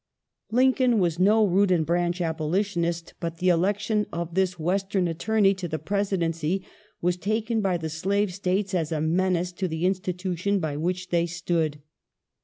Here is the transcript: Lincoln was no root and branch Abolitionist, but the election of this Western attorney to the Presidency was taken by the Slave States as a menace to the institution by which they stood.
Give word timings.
Lincoln 0.49 0.97
was 0.97 1.19
no 1.19 1.45
root 1.45 1.69
and 1.69 1.85
branch 1.85 2.21
Abolitionist, 2.21 3.13
but 3.19 3.37
the 3.37 3.49
election 3.49 4.07
of 4.11 4.33
this 4.33 4.57
Western 4.57 5.07
attorney 5.07 5.53
to 5.53 5.67
the 5.67 5.77
Presidency 5.77 6.65
was 7.03 7.17
taken 7.17 7.61
by 7.61 7.77
the 7.77 7.87
Slave 7.87 8.33
States 8.33 8.73
as 8.73 8.91
a 8.91 8.99
menace 8.99 9.51
to 9.51 9.67
the 9.67 9.85
institution 9.85 10.59
by 10.59 10.75
which 10.75 11.09
they 11.09 11.27
stood. 11.27 11.83